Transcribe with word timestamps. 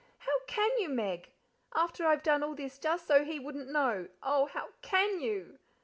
How 0.17 0.39
can 0.47 0.71
you, 0.79 0.89
Meg! 0.89 1.29
After 1.75 2.07
I've 2.07 2.23
done 2.23 2.41
all 2.41 2.55
this 2.55 2.79
just 2.79 3.05
so 3.05 3.23
he 3.23 3.39
wouldn't 3.39 3.69
know! 3.69 4.07
Oh, 4.23 4.47
how 4.47 4.69
CAN 4.81 5.19
you?" 5.21 5.59